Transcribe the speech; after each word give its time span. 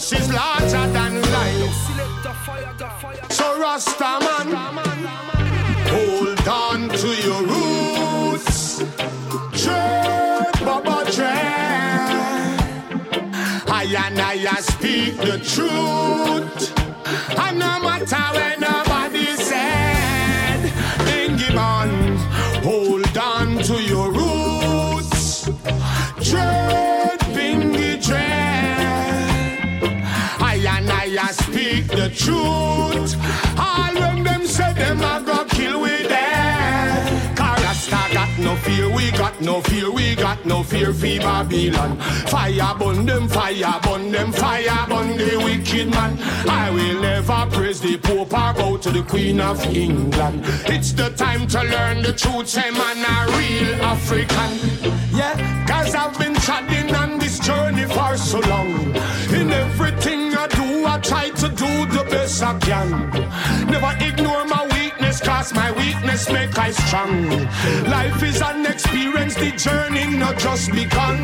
is 0.00 0.32
larger 0.32 0.86
than 0.92 1.20
life. 1.20 1.76
So 3.30 3.60
Rasta 3.60 4.18
man, 4.24 4.48
hold 5.92 6.48
on 6.48 6.88
to 6.88 7.08
your 7.26 7.42
roots. 7.42 8.78
Dread, 9.62 10.52
Baba 10.64 11.04
Dread. 11.12 11.80
I 13.68 13.84
and 14.06 14.20
I 14.20 14.60
speak 14.60 15.16
the 15.18 15.38
truth. 15.38 16.78
And 17.38 17.58
no 17.58 17.80
matter 17.80 18.24
where 18.34 18.56
nobody 18.58 18.89
I 31.22 31.32
speak 31.32 31.86
the 31.88 32.08
truth. 32.08 33.14
All 33.58 33.94
when 34.00 34.22
them 34.24 34.46
say 34.46 34.72
them 34.72 35.00
a 35.00 35.22
go 35.24 35.44
kill 35.44 35.82
we 35.82 36.08
dead. 36.08 37.36
Karasta 37.36 38.12
got 38.14 38.38
no 38.38 38.56
fear, 38.56 38.88
we 38.88 39.10
got 39.10 39.38
no 39.40 39.60
fear, 39.60 39.90
we 39.92 40.14
got 40.14 40.44
no 40.46 40.62
fear 40.62 40.94
for 40.94 41.18
Babylon. 41.18 41.98
Fire 42.28 42.74
burn 42.78 43.04
them, 43.04 43.28
fire 43.28 43.80
burn 43.82 44.10
them, 44.10 44.32
fire 44.32 44.86
burn 44.88 45.18
the 45.18 45.38
wicked 45.44 45.90
man. 45.90 46.16
I 46.48 46.70
will 46.70 47.00
never 47.02 47.46
praise 47.50 47.80
the 47.80 47.98
Pope 47.98 48.32
or 48.32 48.54
bow 48.54 48.78
to 48.78 48.90
the 48.90 49.02
Queen 49.02 49.40
of 49.40 49.62
England. 49.66 50.40
It's 50.66 50.92
the 50.92 51.10
time 51.10 51.46
to 51.48 51.62
learn 51.62 52.02
the 52.02 52.14
truth, 52.14 52.48
say 52.48 52.70
man 52.70 52.98
a 52.98 53.16
real 53.36 53.74
African. 53.82 54.50
Yeah, 55.14 55.66
cause 55.66 55.94
I've 55.94 56.18
been 56.18 56.34
treading 56.34 56.94
on 56.94 57.09
for 57.94 58.16
so 58.16 58.40
long. 58.40 58.72
In 59.38 59.50
everything 59.50 60.34
I 60.34 60.46
do, 60.48 60.86
I 60.86 60.98
try 61.00 61.30
to 61.30 61.48
do 61.48 61.70
the 61.96 62.04
best 62.10 62.42
I 62.42 62.58
can. 62.58 62.90
Never 63.70 63.92
ignore 64.00 64.44
my 64.44 64.66
weakness, 64.74 65.20
cause 65.20 65.52
my 65.54 65.70
weakness 65.72 66.28
make 66.30 66.56
I 66.58 66.70
strong. 66.70 67.28
Life 67.96 68.22
is 68.22 68.40
an 68.40 68.66
experience, 68.66 69.34
the 69.34 69.50
journey 69.52 70.06
not 70.16 70.38
just 70.38 70.72
begun. 70.72 71.18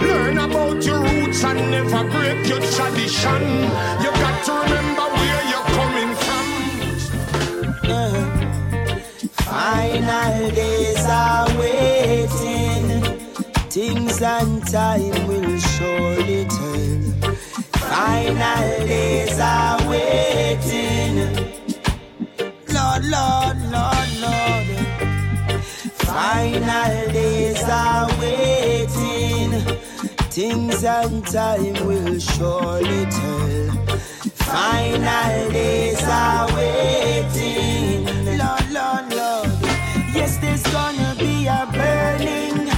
Learn 0.00 0.38
about 0.38 0.84
your 0.84 1.00
roots 1.00 1.44
and 1.44 1.60
never 1.70 2.02
break 2.10 2.46
your 2.48 2.60
tradition. 2.60 3.42
You 4.02 4.10
got 4.24 4.36
to 4.46 4.52
remember 4.64 5.06
where 5.18 5.43
Things 30.34 30.82
and 30.82 31.24
time 31.24 31.86
will 31.86 32.18
surely 32.18 33.06
tell. 33.06 33.70
Final 34.34 35.50
days 35.52 36.02
are 36.02 36.52
waiting. 36.56 38.04
Lord, 38.36 38.68
Lord, 38.72 39.14
Lord. 39.14 39.50
Yes, 40.12 40.38
there's 40.38 40.64
gonna 40.72 41.14
be 41.20 41.46
a 41.46 41.68
burning. 41.72 42.68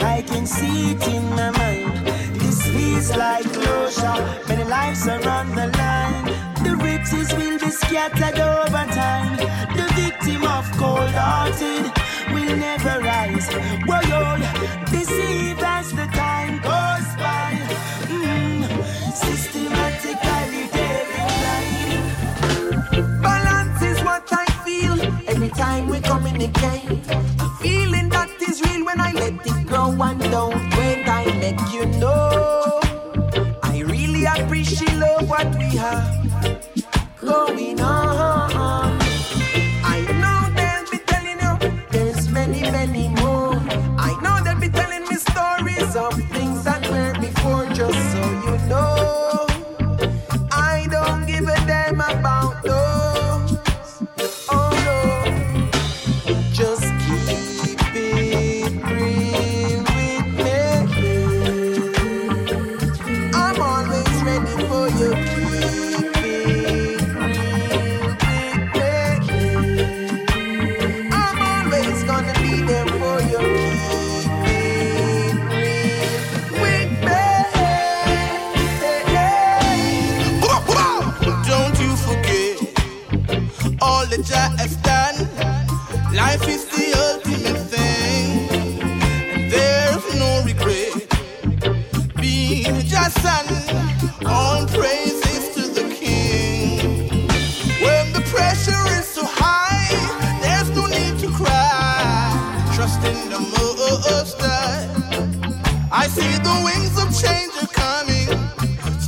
I 0.00 0.22
can 0.22 0.46
see 0.46 0.92
it 0.92 1.08
in 1.08 1.28
my 1.30 1.50
mind. 1.50 2.06
This 2.38 2.62
feels 2.68 3.10
like 3.16 3.52
closure. 3.54 4.22
Many 4.46 4.62
lives 4.62 5.08
are 5.08 5.28
on 5.28 5.48
the 5.56 5.66
line. 5.66 6.26
The 6.62 6.76
riches 6.76 7.32
will 7.34 7.58
be 7.58 7.70
scattered 7.70 8.38
over 8.38 8.86
time. 8.94 9.36
The 9.76 9.92
victim 9.96 10.44
of 10.44 10.70
cold 10.78 11.10
hearted 11.10 11.99
communicate. 26.48 27.06
A 27.40 27.48
feeling 27.60 28.08
that 28.08 28.30
is 28.48 28.62
real 28.62 28.84
when 28.84 29.00
I 29.00 29.12
let 29.12 29.34
it 29.34 29.66
grow 29.66 29.90
and 29.90 30.20
don't 30.30 30.54
when 30.76 31.08
I 31.08 31.24
make 31.38 31.60
you 31.72 31.86
know. 31.98 32.80
I 33.62 33.82
really 33.86 34.24
appreciate 34.24 34.96
love 34.96 35.28
what 35.28 35.54
we 35.56 35.76
have 35.76 36.19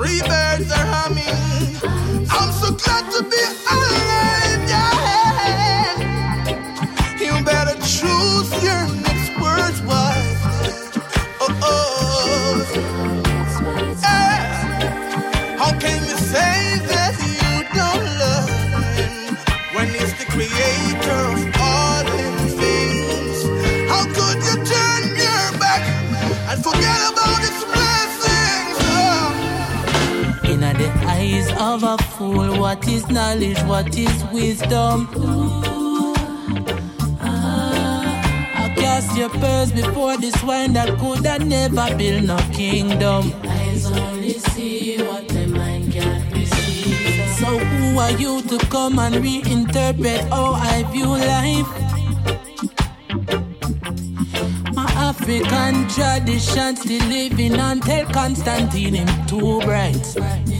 Three 0.00 0.20
birds 0.22 0.70
are 0.72 0.86
humming. 0.86 1.76
I'm 2.30 2.52
so 2.52 2.72
glad 2.72 3.10
to 3.12 3.22
be 3.22 3.42
alive, 3.70 4.29
of 31.60 31.82
a 31.82 31.98
fool, 31.98 32.58
what 32.58 32.88
is 32.88 33.06
knowledge? 33.10 33.58
What 33.64 33.94
is 33.96 34.24
wisdom? 34.32 35.08
Ah, 37.20 38.64
I 38.64 38.74
cast 38.74 39.16
your 39.16 39.28
pearls 39.28 39.70
before 39.70 40.16
this 40.16 40.42
wine 40.42 40.72
that 40.72 40.98
could 40.98 41.26
have 41.26 41.46
never 41.46 41.94
build 41.96 42.24
no 42.24 42.38
kingdom. 42.52 43.32
Eyes 43.46 43.90
only 43.90 44.38
see 44.38 45.02
what 45.02 45.28
the 45.28 45.46
mind 45.48 45.92
can't 45.92 46.32
receive. 46.32 47.28
So 47.38 47.58
who 47.58 47.98
are 47.98 48.12
you 48.12 48.40
to 48.42 48.58
come 48.66 48.98
and 48.98 49.16
reinterpret 49.16 50.28
how 50.30 50.54
I 50.54 50.82
view 50.90 51.08
life? 51.08 51.68
My 54.74 54.90
African 54.96 55.86
tradition 55.88 56.76
still 56.76 57.06
living 57.06 57.54
until 57.54 58.06
Constantine 58.06 58.94
him 58.94 59.26
too 59.26 59.60
bright. 59.60 60.59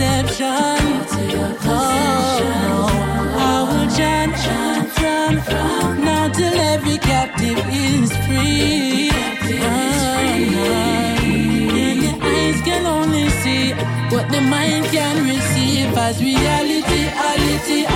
perception. 0.00 0.80
Oh, 1.64 2.88
I 3.36 3.62
will 3.68 3.88
chant 3.96 4.34
from 5.44 6.04
now 6.04 6.28
till 6.28 6.58
every 6.58 6.98
captive 6.98 7.58
is 7.68 8.10
free. 8.24 9.10
Oh, 9.12 9.68
and 11.84 12.00
the 12.02 12.12
eyes 12.26 12.60
can 12.62 12.86
only 12.86 13.28
see 13.42 13.72
what 14.12 14.30
the 14.30 14.40
mind 14.40 14.86
can 14.86 15.24
receive 15.24 15.96
as 15.96 16.20
reality, 16.22 17.10
reality, 17.20 17.86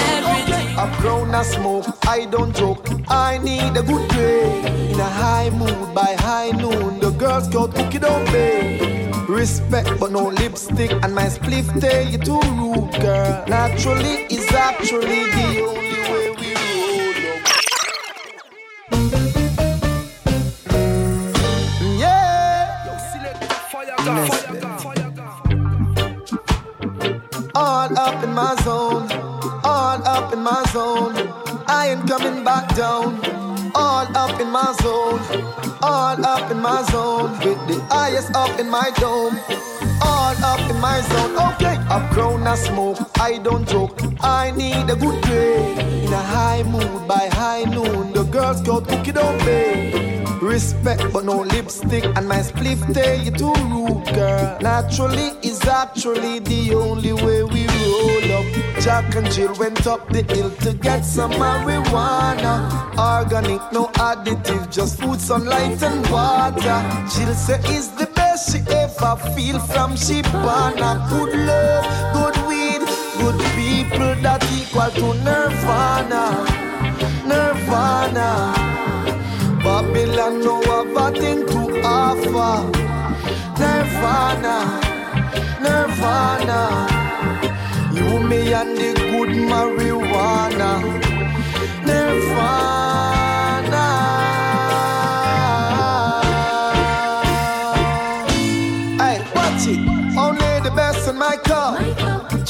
Reality. 0.00 0.76
I've 0.78 0.96
grown 1.00 1.34
a 1.34 1.44
smoke, 1.44 1.86
I 2.06 2.24
don't 2.24 2.56
joke. 2.56 2.88
I 3.08 3.38
need 3.38 3.76
a 3.76 3.82
good 3.82 4.08
day. 4.08 4.92
In 4.92 4.98
a 5.00 5.04
high 5.04 5.50
mood, 5.50 5.94
by 5.94 6.14
high 6.18 6.52
noon, 6.52 6.98
the 7.00 7.10
girls 7.10 7.48
go 7.48 7.68
cookie 7.68 7.98
don't 7.98 8.26
pay." 8.28 8.89
Respect 9.40 9.88
but 9.98 10.10
no 10.12 10.28
lipstick, 10.28 10.92
and 11.02 11.14
my 11.14 11.24
spliff 11.24 11.66
tell 11.80 12.04
you 12.06 12.18
too 12.18 12.42
rude, 12.60 12.92
girl. 13.00 13.44
Naturally 13.48 14.26
is 14.28 14.52
actually 14.52 15.24
the 15.32 15.62
only 15.66 16.00
way 16.10 16.30
we 16.40 16.52
roll 16.60 17.16
up. 17.32 17.40
Yeah. 21.98 22.68
All 27.54 27.98
up 27.98 28.22
in 28.22 28.32
my 28.34 28.54
zone, 28.62 29.08
all 29.64 30.06
up 30.06 30.32
in 30.34 30.40
my 30.42 30.62
zone. 30.70 31.16
I 31.66 31.88
ain't 31.92 32.06
coming 32.06 32.44
back 32.44 32.74
down. 32.76 33.18
All 33.74 34.06
up 34.14 34.38
in 34.38 34.50
my 34.50 34.74
zone, 34.82 35.20
all 36.00 36.24
up 36.24 36.50
in 36.50 36.60
my 36.60 36.82
zone. 36.90 37.32
With 37.44 37.60
the 37.68 37.78
highest 37.94 38.34
up 38.34 38.58
in 38.58 38.68
my 38.70 38.88
dome, 39.02 39.36
all 40.00 40.36
up 40.52 40.64
in 40.72 40.78
my 40.80 40.98
zone. 41.10 41.32
Okay, 41.48 41.76
I've 41.94 42.08
grown 42.14 42.46
a 42.46 42.56
smoke, 42.56 42.98
I 43.28 43.38
don't 43.38 43.68
joke. 43.68 44.00
I 44.22 44.50
need 44.62 44.88
a 44.94 44.96
good 44.96 45.20
day. 45.22 46.04
In 46.04 46.12
a 46.12 46.24
high 46.36 46.62
mood 46.62 47.06
by 47.06 47.24
high 47.40 47.64
noon, 47.64 48.12
the 48.12 48.24
girls 48.24 48.60
go 48.62 48.80
cookie 48.80 49.12
don't 49.12 49.38
pay. 49.40 50.19
Respect 50.40 51.12
but 51.12 51.26
no 51.26 51.42
lipstick, 51.42 52.04
and 52.16 52.26
my 52.26 52.38
spliff 52.38 52.80
tell 52.94 53.18
you 53.18 53.30
too 53.30 53.52
rude, 53.68 54.06
girl. 54.14 54.58
Naturally 54.62 55.32
is 55.42 55.62
actually 55.66 56.38
the 56.38 56.74
only 56.74 57.12
way 57.12 57.42
we 57.42 57.66
roll 57.66 58.32
up. 58.38 58.46
Jack 58.80 59.14
and 59.16 59.30
Jill 59.30 59.54
went 59.58 59.86
up 59.86 60.08
the 60.08 60.22
hill 60.22 60.50
to 60.62 60.72
get 60.72 61.02
some 61.02 61.32
marijuana. 61.32 62.70
Organic, 62.96 63.60
no 63.70 63.88
additive, 63.96 64.70
just 64.70 64.98
food, 64.98 65.20
sunlight, 65.20 65.82
and 65.82 66.06
water. 66.10 66.80
Jill 67.14 67.34
say 67.34 67.60
it's 67.64 67.88
the 67.88 68.06
best 68.14 68.50
she 68.50 68.60
ever 68.72 69.16
feel 69.34 69.58
from 69.58 69.94
she 69.94 70.22
born. 70.22 70.74
Good 71.10 71.36
love, 71.36 71.84
good 72.14 72.36
weed, 72.48 72.80
good 73.20 73.38
people 73.54 74.14
that 74.22 74.42
equal 74.56 74.90
to 74.90 75.14
nirvana. 75.22 76.24
Nirvana. 77.28 78.69
Babylon 79.62 80.40
no 80.40 80.60
have 80.62 80.96
a 80.96 81.10
thing 81.20 81.46
to 81.46 81.82
offer. 81.84 82.70
Nirvana, 83.60 84.56
Nirvana. 85.60 86.60
You, 87.92 88.18
me, 88.28 88.52
and 88.54 88.76
the 88.76 88.94
good 89.10 89.28
marijuana. 89.50 90.70
Nirvana. 91.84 93.86
Hey, 98.98 99.18
watch 99.34 99.66
it. 99.66 99.80
Only 100.16 100.60
the 100.66 100.72
best 100.74 101.06
in 101.08 101.18
my 101.18 101.36
car. 101.36 101.76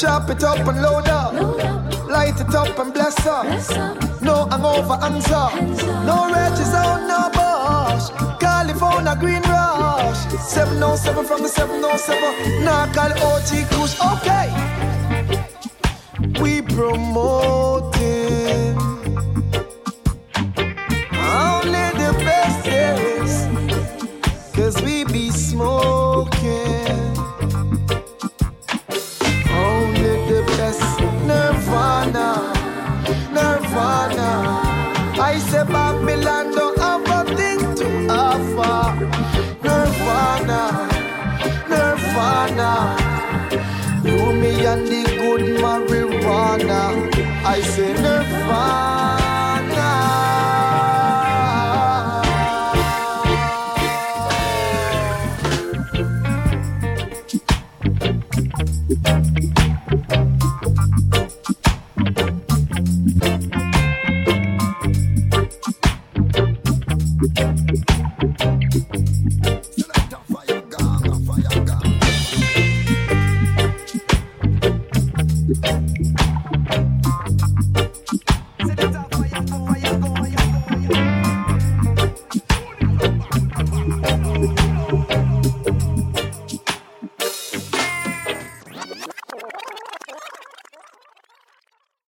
Chop 0.01 0.31
it 0.31 0.43
up 0.43 0.67
and 0.67 0.81
load 0.81 1.09
up. 1.09 1.35
Light 2.09 2.41
it 2.41 2.55
up 2.55 2.79
and 2.79 2.91
bless 2.95 3.27
up. 3.27 3.45
No 4.23 4.47
hangover 4.47 4.97
hands 4.97 5.31
up. 5.31 5.53
No 6.07 6.27
wedges 6.33 6.73
on 6.73 7.07
no 7.07 7.29
bush. 7.29 8.09
California 8.41 9.15
green 9.21 9.43
rush. 9.43 10.17
707 10.41 11.27
from 11.27 11.43
the 11.43 11.49
707. 11.49 12.65
Now 12.65 12.91
call 12.95 13.13
OG 13.13 13.69
Kush. 13.73 14.01
Okay. 14.15 14.49
We 16.41 16.63
promoting 16.63 17.93
only 21.45 21.87
the 22.01 22.15
best, 22.25 22.65
yes. 22.65 23.47
Cause 24.55 24.81
we 24.81 25.05
be 25.05 25.31
smoking. 25.31 25.90
The 44.87 45.03
good 45.19 45.43
marijuana. 45.63 46.83
I 47.45 47.61
say 47.63 47.93
Nirvana. 47.95 49.40